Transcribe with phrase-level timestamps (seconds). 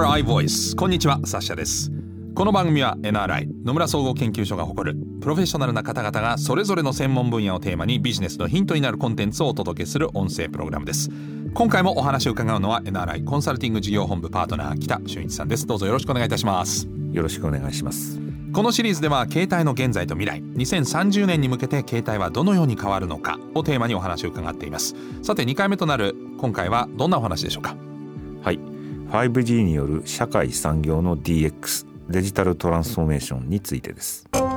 [0.00, 1.92] NRI Voice こんにちはサッシャです。
[2.34, 11.10] この番組は NRI 野村総合研究所が誇るプロフェッショナルな方々がそれぞれの専門分野をテーマにビジネスのヒントになるコンテンツをお届けする音声プログラムです。
[11.52, 15.66] 今回もお話を伺うのは NRI コンサルティング事業本部パートナー北俊一さんです。
[15.66, 16.88] どうぞよろしくお願いいたします。
[17.12, 18.18] よろしくお願いします。
[18.54, 24.96] このシリーズでは携帯の現在と未来2030年に向けて携帯はどのように変わるのかをテーマにお話を伺っています。
[25.20, 27.76] さて2回目となる今回はどんなお話でしょうか？
[28.42, 28.69] はい
[29.10, 34.28] 5G による社会産業の DX デジタルトランスフォーメーションについてです。
[34.32, 34.50] NRI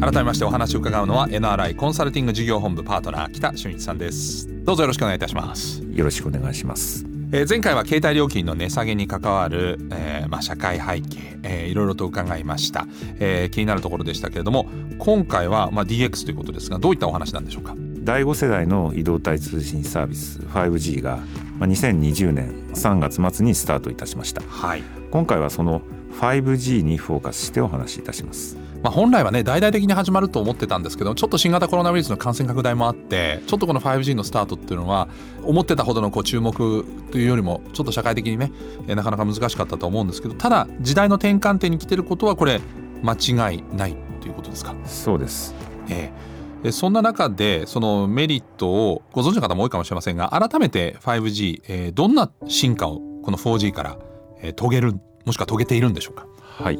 [0.00, 4.48] 改めましてお話を伺うのは NRI コンサルティング事業本部パートナー北俊一さんです。
[4.64, 5.82] どうぞよろしくお願いいたします。
[5.92, 12.86] よろしくお願いしますえー前回は携帯料金の値下げに関わる、えーまあ、社会背景、えーいろいろと伺いました、
[13.18, 14.66] えー気になるところでしたけれども
[14.98, 17.74] 今回は、まあ、DX ということですがどういったお話なんでしょうか？
[18.04, 21.18] 第5世代の移動体通信サービス 5G が
[21.58, 24.42] まあ2020年3月末にスタートいたしました。
[24.42, 24.82] はい。
[25.10, 25.82] 今回はその
[26.20, 35.08] 5G にフォーカスしてお話しいたしますまあ、本来はね大々的に始まると思ってたんですけどちょっと新型コロナウイルスの感染拡大もあってちょっとこの 5G のスタートっていうのは
[35.42, 38.52] 思ってたほどのこう注目というよりもちょっと社会的にね
[38.86, 42.60] えーなかなか難しかったと思うんですけどただ時代の転換点に来てることはこれ
[43.02, 44.74] 間違いないということですか？
[44.84, 45.54] そうです
[45.88, 53.98] ええでそんな中でそのメリットをご存知の方も多いかもしれませんが改めて 5G、えーどんな進化をこの 4G から、
[54.40, 56.26] えー遂げるもしくは遂げているんでしょうか？
[56.40, 56.78] はい、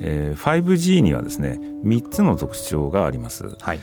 [0.00, 3.48] えー 5G にはですね3つの特徴があります。
[3.60, 3.80] はい、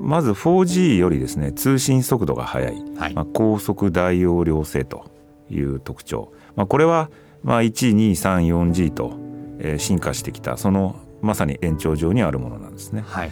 [0.00, 2.74] まず 4G よりですね通信速度が速い。
[2.96, 3.14] はい。
[3.14, 5.10] まあ、高速大容量性と
[5.50, 7.10] いう特徴、まあ、これは
[7.42, 9.12] まあ 1234G と、
[9.58, 13.04] えー進化してきたそのまさに延長上にあるものなんですね。
[13.06, 13.30] はい。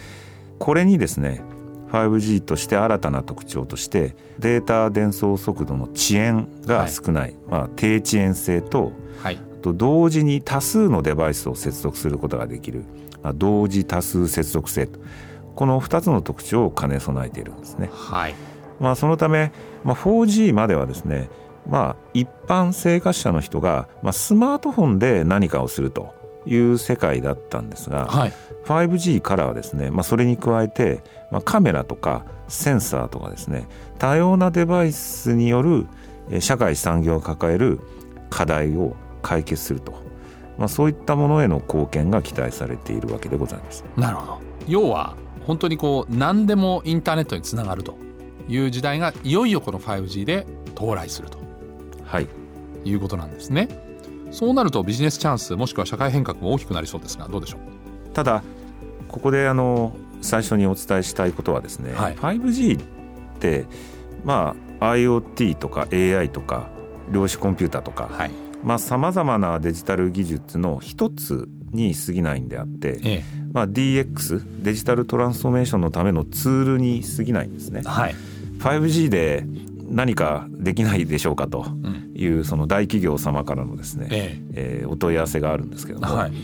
[0.58, 1.42] これにですね
[1.90, 8.92] 5G として新たな特徴としてデータ伝送速度の遅延が少ない、まあ、低遅延性と
[9.22, 9.38] はい。
[9.38, 12.84] あと同時に多数のデバイスを接続することができる、
[13.22, 14.86] まあ、同時多数接続性。
[14.86, 14.98] と
[15.54, 17.90] この2つの特徴を兼ね備えているんですね。
[17.92, 18.34] はい。
[18.78, 19.52] まあ、そのため、
[19.82, 21.28] まあ、4G まではですね、
[21.68, 26.14] まあ、一般生活者の人が、まあ、スマートフォンで何かをすると
[26.46, 28.32] いう世界だったんですが、はい。
[28.64, 31.02] 5G からはですね、まあ、それに加えて、
[31.32, 33.66] まあ、カメラとかセンサーとかですね
[33.98, 35.86] 多様なデバイスによる
[36.30, 37.80] えー社会産業が抱える
[38.30, 39.92] 課題を解決すると、
[40.58, 43.84] まあ、そういったものへの貢献が期待されているわけでございます。
[43.96, 44.38] なるほど。
[44.66, 47.96] 要は本当にこう何でもインターネットにつながると
[48.48, 51.38] いう時代がいよいよこの 5G で到来すると。
[52.04, 52.26] はい。
[52.84, 53.68] いうことなんですね。
[54.30, 58.12] そうなるとビジネスチャンスもしくは社会変革も大きくなりそうですがどうでしょう？
[58.12, 58.42] ただ
[59.08, 62.14] ここであの最初にお伝えしたいことはですね、はい。
[62.16, 62.82] 5G っ
[63.40, 63.64] て
[64.24, 66.68] まあ IoT とか AI とか
[67.10, 68.30] 量子コンピューターとかはい
[68.78, 77.82] さまざ、まなデジタル技術の一つに過ぎないんであって、えまあ、DX デジタルトランスフォーメーションのためのツールに過ぎないんですね。
[77.84, 77.88] え。
[77.88, 78.14] はい。
[78.58, 79.44] 5G で
[79.88, 82.12] 何かできないでしょうかとうん。
[82.14, 84.82] いうその大企業様からのですね、ええ。
[84.84, 86.30] ーお問い合わせがあるんですけども、えはい。
[86.30, 86.36] こ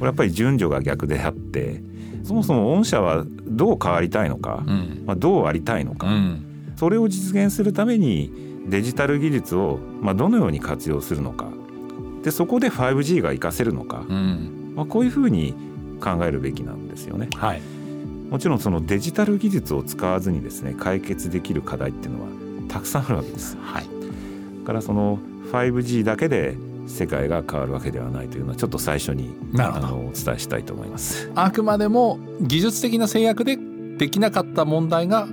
[0.00, 1.82] れやっぱり順序が逆であって
[2.22, 5.02] そもそも御社はどう変わりたいのか、うん。
[5.06, 6.72] まあ、どうありたいのか、うん。
[6.76, 8.32] それを実現するために
[8.68, 11.48] デジタル技術をまあどのように活用するのか
[12.26, 15.54] でそこで 5G が活かせるのか、うんまあ、こういうふうに
[16.00, 17.28] 考えるべきなんですよね。
[17.36, 17.62] はい
[18.30, 22.28] もちろんそのデジタル技術を使わずにですね解決できる課題っていうのは
[22.66, 23.56] たくさんあるわけです。
[23.62, 25.20] はいだからその
[25.52, 26.56] 5G だけで
[26.88, 31.30] 世界が変わるわけではないというのはちょっと最初にあのお伝えしたいと思います。
[31.36, 33.56] あくまでも技術的な制約で
[33.98, 35.28] できなかった問題が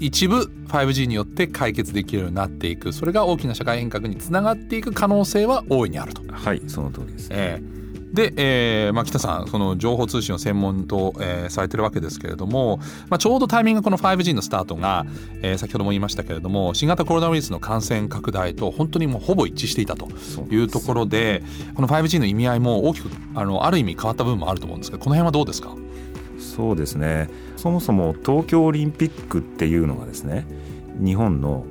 [0.00, 2.92] 一部 5G によって解決できるようになっていく。
[2.92, 6.22] それが大きな社会変革につながっていく可能性は大いにあると。
[6.30, 7.28] はいその通りです。
[7.32, 7.78] ええ。
[8.10, 12.78] で、えーまあ、北さんその情報通信を専門と、えーされてるわけですけれども、
[13.10, 15.04] まあ、ちょうどタイミングがこの 5G のスタートが、
[15.42, 20.08] えー先ほども言いましたけれども新型コロナウイルスの感染拡大と本当にもうほぼ一致していたと。
[20.50, 21.42] いうところで
[21.74, 25.74] この 5G の意味合いも大きくあのある意味変わった部分もあると思うんですけどこの辺はどうですか？
[26.58, 27.30] そうですね。
[27.56, 30.44] そもそも東京オリンピックっていうのがですね
[30.98, 31.64] 日本の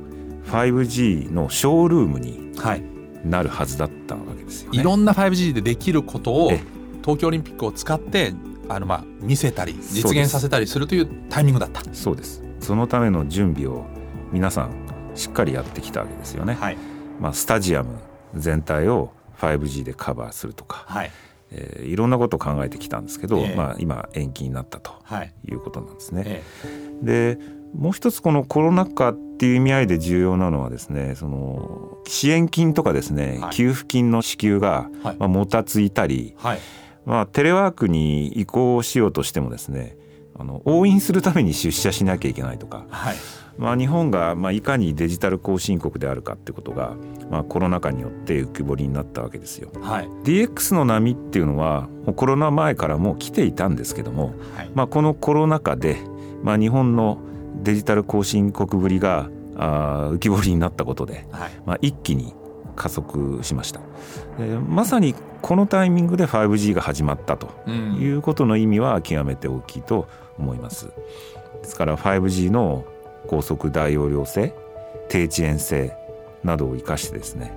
[0.45, 2.83] 5G のショールームにはい、
[3.23, 4.79] なるはずだったわけですよね。
[4.79, 6.61] いろんな 5G でできることをえ
[7.01, 8.33] 東京オリンピックを使って
[8.69, 11.83] あのまあ見せたり実現させたりするというタイミングだった。
[11.93, 12.41] そうです。
[12.61, 13.85] そのための準備を
[14.31, 14.71] 皆さん
[15.15, 16.53] しっかりやってきたわけですよね。
[16.53, 16.77] はい。
[17.19, 17.97] まあ、スタジアム
[18.35, 21.11] 全体を 5G でカバーするとか、はい
[21.51, 23.55] えーいろんなことを考えてきたんですけど、ええ。
[23.55, 25.33] まあ、今延期になったとはい。
[25.49, 26.23] いうことなんですね。
[26.25, 26.43] え
[27.01, 27.39] で
[27.73, 36.59] もう一つこのコロナ禍っていう意味合いで重要なのはですねその支援金とかですね、はい、給付金の支給が、まあ、もたついたり、はい、
[37.05, 39.95] まあ、テレワークに移行しようとしてもですね
[40.39, 43.15] あの応援するために出社しなきゃいけないとか、はい、
[43.57, 46.95] まあ、日本がまあいかにデジタル後進国であるかってことが、
[47.29, 49.71] まあ、コロナ禍によって浮き彫りになったわけですよ。
[49.81, 55.97] はい、DX の波っていうのはコロナ前からもう来ていたんですけども、はい、まあ、このコロナ禍で、
[56.43, 57.19] まあ、日本の
[57.63, 62.35] デジタル後進国ぶりがあ浮き彫りになったことで、はい、まあ、一気に
[62.77, 63.81] 加速しました
[64.69, 70.07] まさにこのタイミングで 5G が始まったということの意味は極めて大きいと
[70.37, 70.87] 思います。
[71.61, 72.85] ですから 5G の
[73.27, 74.53] 高速大容量性
[75.09, 75.95] 低遅延性
[76.43, 77.51] などを生かしてですね、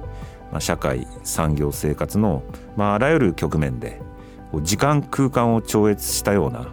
[0.51, 2.43] まあ、社会産業生活の、
[2.77, 4.01] まあ、あらゆる局面で
[4.63, 6.69] 時間空間を超越したような、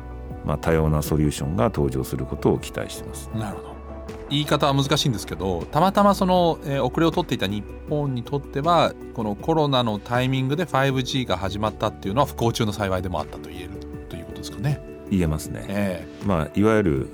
[0.45, 3.29] まあ、多様なソリューションが登場することを期待しています。
[3.35, 3.76] なるほど
[4.29, 13.69] 言い方は難しいんですけどたまたまその、えー、遅れを取っていた日本にとってはこのコロナのタイミングで 5G が始まったっていうのは不幸中の幸いでもあったと言える
[14.09, 14.81] ということですかね。
[15.09, 15.65] 言えますね。
[15.67, 17.09] えー、まあ、いわゆる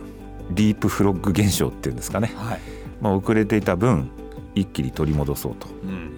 [0.51, 2.59] ディープフロッグ現象っていうんですかね、はい
[3.01, 4.09] まあ、遅れていた分
[4.55, 5.67] 一気に取り戻そうと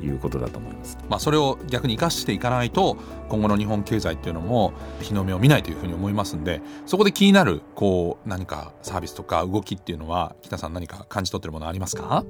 [0.06, 2.98] いうことだと思います、うん、まあ、それを逆に生かしていかないと
[3.30, 12.26] 今後の日本経済っていうのも日の目を見ないというふうに思いますんでそこで気になるこう何かサービスとか動きっていうのは北さん何か感じ取ってるものありますか？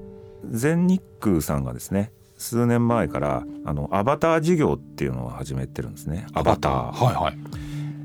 [0.49, 6.27] 全日空さんがですね数年前からあのアバター事業っていうのを始めてるんですね。
[6.33, 6.73] アバター。
[6.91, 7.37] はいはい。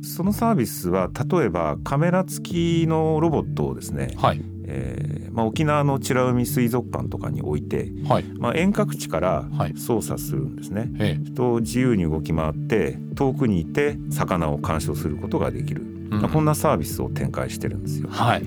[0.04, 4.40] そのサービスは例えばカメラ付きのロボットをですね、はい、
[4.72, 8.24] えーまあ、沖縄の美ら海水族館とかに置いて、はい。
[8.38, 10.90] まあ、遠隔地から操作するんですね。
[10.98, 18.08] はい、と自由に動き回って遠くにいて魚を鑑賞することができる、うん、こんなサービスを展開してるんですよ。
[18.10, 18.42] はい。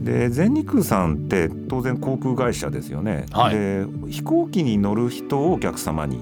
[0.00, 6.20] で全日空さんって当然航空会社ですよね、はい、で飛行機に乗る人をお客様に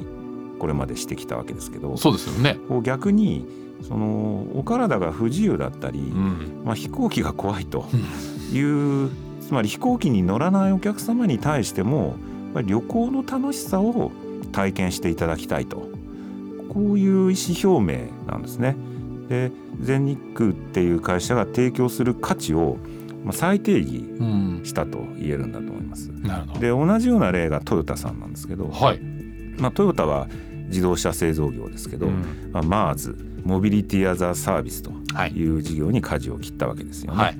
[0.59, 2.59] これまでしてきたわけですけどそうですよね。
[2.83, 3.47] 逆に
[3.83, 7.87] そのお体が不自由だったり、うん、まあ、飛行機が怖いと
[8.53, 9.11] いう、
[9.47, 12.17] つまり飛行機に乗らないお客様に対しても
[12.65, 14.11] 旅行の楽しさを
[14.53, 15.89] 体験していただきたいと。
[16.69, 18.77] こういう意思表明なんですね。
[19.29, 19.51] で
[19.81, 22.77] 全日空っていう会社が提供する価値を
[23.33, 24.05] 再定義
[24.65, 26.11] したと言えるんだと思います。
[26.11, 29.01] うん、で同じような例がトヨタさんなんですけど、はい。
[29.59, 30.29] まあ、トヨタは
[30.69, 34.91] 自動車製造業ですけど、うん、まあ、マーズモビリティアザーサービスと
[35.29, 37.19] いう事業に舵を切ったわけですよね。
[37.19, 37.39] はい、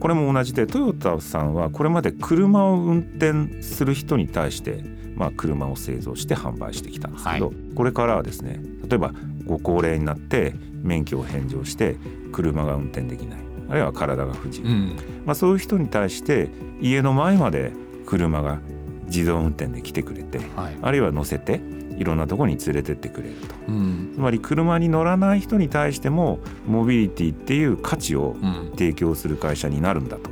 [0.00, 4.84] これも同じでトヨタさんはこれまで車を運転する人に対して
[5.14, 9.12] まあ車を製造して販売してきたんですけど、はい、これからはですね例えば
[9.46, 11.96] ご高齢になって免許を返上して
[12.32, 13.46] 車が運転できない。
[13.68, 16.48] あるいは体が不自由、うん、まあ、そういう人に対して
[16.80, 17.72] 家の前まで
[18.06, 18.60] 車が
[19.06, 21.60] 自動運転で来てくれて、はい、あるいは乗せて
[21.96, 28.36] いろんなところに連れてってくれると、うん、つまり車に乗らない人に対してもモビリティっていう価値を
[28.76, 30.30] 提供する会社になるんだと、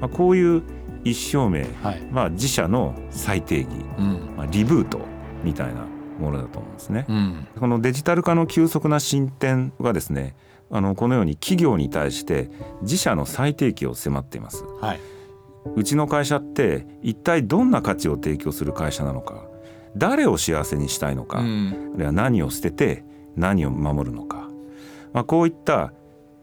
[0.00, 0.62] まあ、こういう
[1.04, 5.00] 意思表明、はい、まあ、自社の再定義、うん、まあ、リブート
[5.42, 5.86] みたいな
[6.18, 7.06] ものだと思うんですね。
[7.08, 10.34] うん、このデジタル化の急速な進展がですね
[10.70, 12.50] あのこのように企業に対して
[12.82, 15.00] 自社の最低期を迫っています、はい、
[15.76, 19.47] うちの会社って一体どんな価値を提供する会社なのか
[19.96, 23.04] 誰を幸せにしたいのか、うん、あるいは何を捨てて
[23.36, 24.48] 何を守るのか、
[25.12, 25.92] まあ、こういった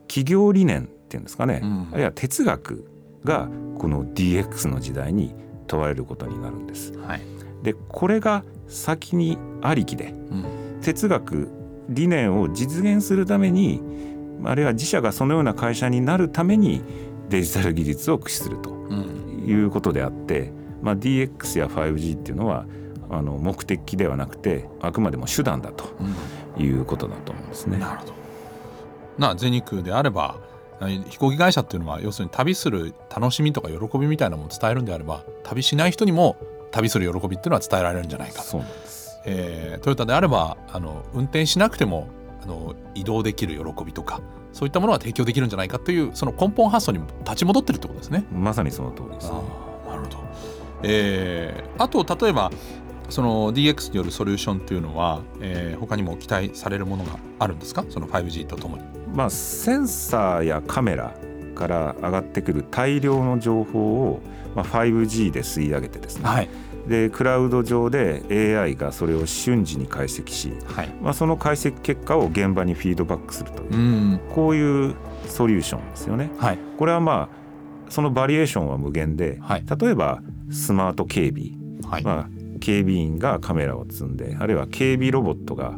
[0.07, 2.89] 企業理念っていうんですかね、うん、あるいは哲学
[3.23, 5.33] がこの DX の時代に
[5.67, 6.93] 問われることになるんです。
[6.99, 7.21] はい、
[7.63, 11.49] でこれが先にありきで、うん、哲学
[11.89, 13.81] 理念を実現するために
[14.43, 16.83] あるいは自社がそのような会社になるために
[17.29, 18.69] デジタル技術を駆使すると
[19.45, 22.65] いうことであって、まあ、DX や 5G っていうのは
[23.09, 25.85] あの目的ではなくてあくまでも手段だと
[26.57, 27.77] いうことだと思うんですね。
[27.77, 28.13] なるほど。
[29.17, 30.39] な全日空であれば
[30.81, 36.35] 飛行機会社っていうのは要するに旅する楽しみとか喜びみたいなものを伝えるんであれば旅しない人にも
[36.71, 42.09] 旅する喜びっていうのは伝えられるんじゃないかそうなんです、えー、トヨタであればあの運転しなくても
[42.43, 44.21] あの移動できる喜びとか
[44.51, 48.25] そういったものは提供できるんじゃないかというその根本発想にも立ち戻ってるってことですね。
[48.31, 49.37] まさにその通りです、ね、
[49.87, 50.17] なるほど、
[50.83, 52.51] えー、あと例えば
[53.09, 57.85] その DX によるソリューションというのは、えー、他にも期待されるものがあるんですか？
[57.89, 58.83] その 5G とともに。
[59.13, 61.15] まあ、センサーやカメラ
[61.55, 64.21] から上がってくる大量の情報を、
[64.55, 66.49] まあ、5G で吸い上げてですね、はい、
[66.87, 68.23] でクラウド上で
[68.59, 74.95] AI がそれを瞬時に解析し、はい、まあ、その解析結果を現場にフィードバックするという、うこういう
[75.27, 76.29] ソリューションですよね。
[76.37, 77.45] はい、これはまあ
[77.89, 79.63] そのバリエーションは無限で、はい。
[79.79, 80.21] 例えば
[80.51, 81.51] スマート警備、
[81.89, 85.77] はい、まあ、警備員がカメラを積んであるいは警備ロボットが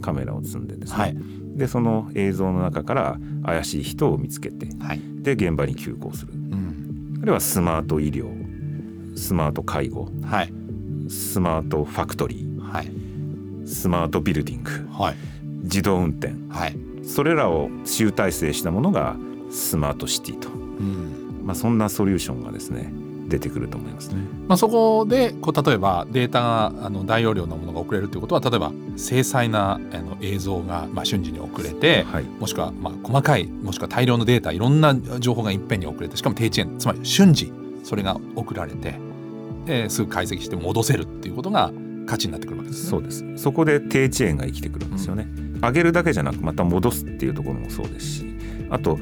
[0.00, 1.16] カメラを積んでですね、はい。
[1.56, 5.00] でその映像の中から怪しい人を見つけてはい。
[5.22, 6.32] で現場に急行する。
[6.32, 7.18] うん。
[7.22, 8.28] あるいはスマート医療
[9.16, 10.52] スマート介護はい。
[11.08, 12.90] スマートファクトリーはい。
[13.66, 15.16] スマートビルディングはい。
[15.64, 16.34] 自動運転。
[16.48, 16.76] はい。
[17.02, 19.16] それらを集大成したものが
[19.50, 21.42] スマートシティと、うん。
[21.44, 22.92] まあ、そんなソリューションがですね
[23.28, 24.16] 出てくると思いますね。
[24.46, 37.52] まあ、そこでこう例えばデータがあの大容量のものが送れるということは例えば精細なあの映像がまあ瞬時に送れてはい、もしくはまあ細かいもしくは大量のデータいろんな情報がいっぺんに送れてしかも低遅延つまり瞬時
[37.84, 38.94] それが送られて、
[39.66, 41.72] えーすぐ解析して戻せるっていうことが
[42.06, 42.90] 価値になってくるわけですね。
[42.90, 45.28] そうですそこで低遅延が生きてくるんですよね。
[45.60, 48.36] 上げるだけじゃなくまた戻すっていうところもそうですし
[48.70, 48.96] あと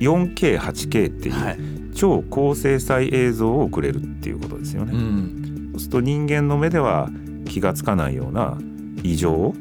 [0.00, 4.92] 4K8K っていう、はい超高精細映像を送れるっていうことですよね。
[4.92, 7.08] うんそうすると人間の目では
[7.46, 8.58] 気がつかないような
[9.02, 9.54] 異常を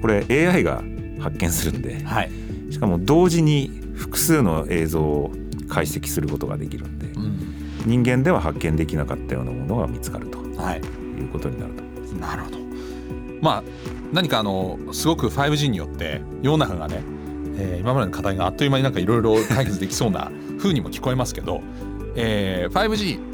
[0.00, 0.82] これ AI が
[1.20, 2.30] 発見するんではい
[2.70, 5.30] しかも同時に複数の映像を
[5.68, 7.38] 解析することができるんでうん
[7.84, 12.12] 人間では発見できなかったようなものが見つかるとはいいうことになると思います。
[12.14, 12.56] なるほど。
[13.40, 13.62] まあ
[14.12, 17.02] 何かあのすごく 5G によって世の中がね、
[17.58, 20.30] えー今までの課題があっという間になんかいろいろ解決できそうな
[20.62, 21.60] 風にも聞こえますけど、
[22.14, 23.32] えー 5G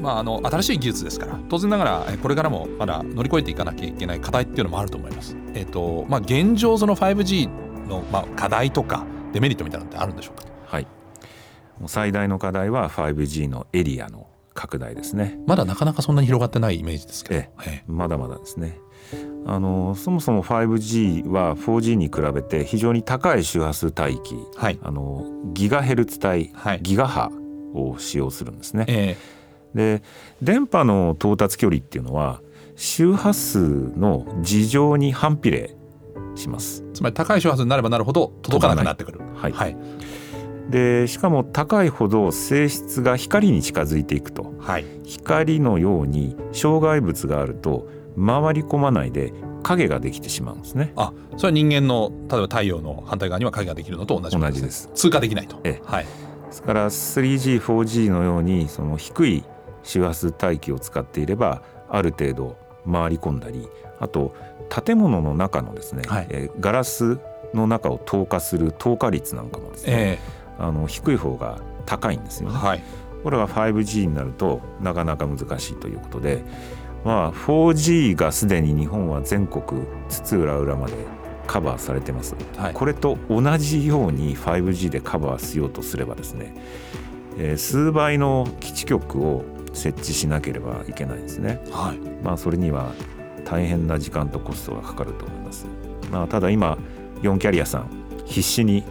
[0.00, 5.36] まああの新しい技術ですから当然ながらえーこれからもまだ乗り越えていかなきゃいけない課題っていうのもあると思います。
[5.54, 7.48] えっ、とまあ現状その 5G
[7.88, 10.44] のまあ課題とかデメリットみたいなのってあるんでしょうか？
[10.66, 10.86] はい、
[11.86, 15.38] 最大の課題は 5G のエリアの拡大ですね。
[15.46, 17.40] まだなかなかそんなに広がってないイメージですけど。
[17.40, 18.78] ええまだまだですね。
[19.44, 24.78] あのそもそも 5G は 4G に比べて非常に高い周波数帯域えはい。
[24.82, 26.80] あのギガヘルツ帯、はい。
[26.82, 27.30] ギガ波
[27.74, 28.84] を使用するんですね。
[28.88, 29.16] え
[29.74, 30.02] で
[30.42, 32.40] 電波の到達距離っていうのは
[32.76, 35.76] 周波数の事情に反比例
[36.34, 36.82] します。
[36.82, 39.20] ーつまり高い周波数になればなるほど届かなくなってくる。
[39.34, 39.52] はい。
[39.52, 39.76] はい。
[40.70, 44.54] でしかも高いほど性質が光に近づいていくと。
[44.58, 44.84] はい。
[45.04, 50.92] 光のように障害物があると回り込まないで影ができてしまうんですね。
[50.96, 54.90] あそれは人間の例えば太陽の反対側には影ができるのと同じ同じです。
[54.94, 55.60] 通過できないと。
[55.64, 55.82] ええ。
[55.84, 56.04] はい。
[56.04, 59.44] ですから 3G、4G のようにその低い
[59.82, 62.56] 周波数帯域を使っていればある程度
[62.90, 63.68] 回り込んだり
[64.00, 64.34] あと
[64.68, 66.26] 建物の中のですね、はい。
[66.30, 67.18] えーガラス
[67.54, 70.18] の中を透過する透過率なんかもですね、え
[70.58, 72.56] あの低い方が高いんですよね。
[72.62, 72.82] えはい。
[73.22, 76.44] これが 5G になるとなかなか難しいということで、
[77.04, 80.94] まあ、4G がすでに日本は全国津々浦々まで
[81.46, 82.36] カバーされてます。
[82.56, 86.54] はいこれと同じように 5G でカバーしようとすればですね、
[87.38, 91.60] えー数倍の基地局を設置しなければいけないんですね。
[91.70, 92.92] はいまあ、それには
[93.44, 95.66] 大変な時間とコストがかかると思います。
[96.10, 96.78] まあ、ただ今
[97.22, 97.88] 4キャリアさん
[98.24, 98.84] 必死に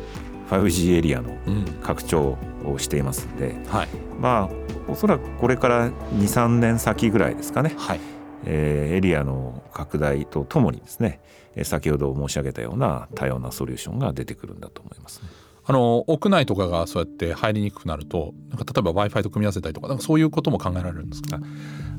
[0.51, 1.65] 5G エリアのうん。
[1.81, 3.87] 拡張をしていますんで、はい。
[4.19, 7.99] まあおそらくこれから23年先ぐらいですかね、はい。
[8.45, 11.21] えーエリアの拡大とともにですね
[11.55, 15.27] えー先ほど申し上げたような多様なソリューションが出てくるんだと思います、ね。
[15.63, 21.39] あの屋内とかがそうやって入りにくくなるとなんか例えば w i f i と組み合わせたりとかなんかそういうことも考えられるんですか、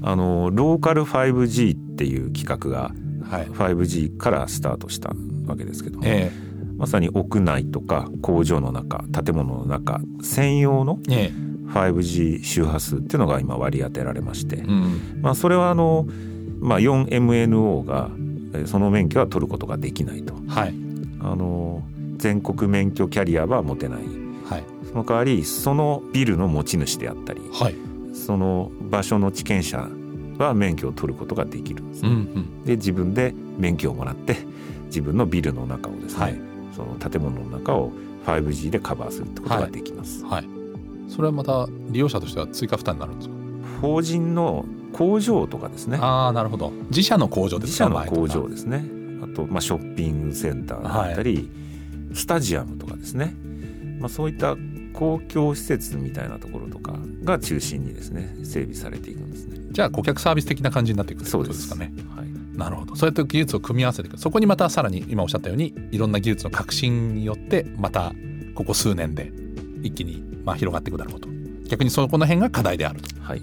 [0.03, 2.93] あのローカル 5G っていう企画が
[3.31, 3.47] はい。
[3.47, 5.13] 5G からスタートした
[5.47, 6.31] わけですけども、え
[6.77, 11.53] まさに屋内とか工場の中建物の中専用のええ。
[11.73, 14.63] 5G 周波数っていうのが今割り当てられまして、
[15.23, 16.07] まあ、それはあの、
[16.61, 18.11] まあ、4MNO が
[18.55, 20.35] えーその免許は取ることができないと。
[20.47, 20.75] はい。
[21.21, 21.83] あの
[22.19, 24.01] 全国免許キャリアは持てない。
[24.45, 24.65] はい。
[24.87, 27.75] その代わりそのビルの持ち主であったりはい。
[28.13, 29.89] その場所の地権者
[30.37, 32.65] は免許を取ることができるんですうんうね、ん。
[32.65, 34.37] で自分で免許をもらって
[34.87, 36.41] 自分のビルの中をですね、はい
[36.75, 37.93] その建物の中を
[38.27, 40.49] 5G でカバーするってことができます、はい。
[41.09, 43.35] それはまた利用者としては追加負担になるんですか？
[43.81, 45.99] 法人の工場とかですね。
[46.01, 46.71] ああなるほど。
[46.91, 48.85] 自社の工場ですか自社の工場ですね。
[49.23, 51.49] あと、まあ、ショッピングセンターだったり、
[52.13, 53.35] スタジアムとかですね、
[54.01, 54.57] まあ、そういった
[54.93, 59.59] 公共施設みたいなところとかが中心にですね整備されていくんですね。
[59.71, 61.93] じゃあ顧客サービス的な感じになっていくということですかね。
[62.09, 62.12] はい、
[62.55, 62.97] なるほど。
[62.97, 64.19] そうやって技術を組み合わせていく。
[64.19, 68.13] そこにまたさらに今おっしゃったようにいろんな技術の革新によってまた
[68.55, 69.33] ここ数年で
[69.83, 71.29] 一気にまあ広がっていくだろうと。
[71.69, 73.09] 逆にそこの辺が課題であると。
[73.21, 73.43] はい、い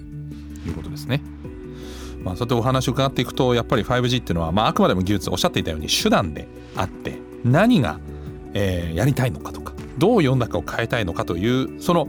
[0.70, 1.22] うことですね。
[2.22, 7.98] まあ、そうやってお話を伺っていくとやっぱり 5G っていうのは、まあ、あくまでも技術おっしゃっていたように手段であって何が、
[8.52, 12.08] えーやりたいのかとかどう世の中を変えたいのかというその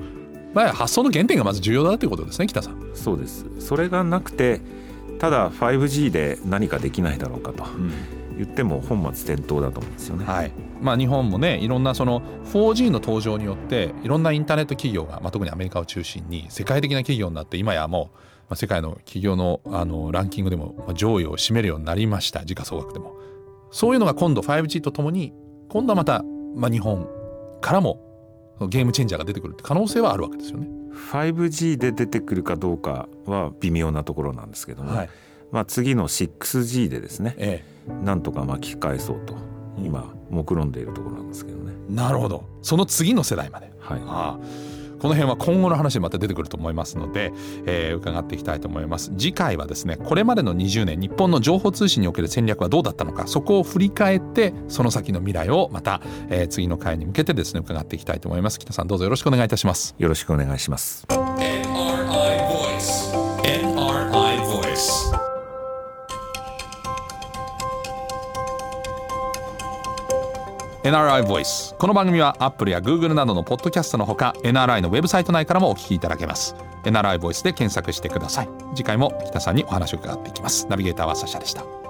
[0.54, 2.92] まあ、発想の原点がまず重要だということですね北さん。
[2.94, 3.46] そうです。
[3.60, 4.60] それがなくて
[5.22, 7.64] ただ 5G で何かできないだろうかと
[8.36, 10.26] 言っても本末転倒だと思うんですよね。
[10.26, 10.52] はい
[10.82, 23.16] まあ、日本もねいろんなその 4G の登場によっていろんなインターネット企業が、まあ、特にアメリカを中心に世界的な企業になって今やもう、まあ、世界の企業のあのランキングでも上位を占めるようになりました時価総額でも。
[23.70, 25.36] そういうのが今度 5G とともに
[25.70, 26.24] 今度はまた、
[26.56, 27.08] まあ、日本
[27.62, 28.02] からも
[28.70, 30.81] ゲームチェンジャーが出てくるって可能性はあるわけですよね。
[30.94, 35.10] 5G で出てくるかどうかは微妙なところなんですけども、はい。
[35.52, 37.64] まあ、次の 6G でですねえ
[38.04, 39.36] なんとか巻き返そうと
[39.78, 41.74] 今目論んでいるところなんですけどね。
[41.90, 42.46] え、なるほど。
[42.62, 43.72] その次の世代まで。
[43.80, 44.02] はい。
[44.06, 44.71] ああ
[45.02, 47.34] この辺は今後の話でまた出てくると思いますので、
[47.66, 49.12] えー伺っていきたいと思います。
[49.18, 58.60] 次回はですねこれまでの20年日本の情報通信における戦略はどうだったのかそこを振り返ってその先の未来をまた、えー次の回に向けてですね伺っていきたいと思います。
[58.60, 59.96] 北さんどうぞよろしくお願いいたします。
[59.98, 61.08] よろしくお願いします。
[70.84, 76.56] NRI Voice この番組は Apple や Google などのポッドキャストのほか NRI のウェブサイト内からもお聞きいただけます。
[76.86, 78.50] NRI Voice で検索してください。
[78.76, 80.66] 次回も北さんにお話を伺っていきます。
[80.70, 81.81] ナビゲーターはサシャでした。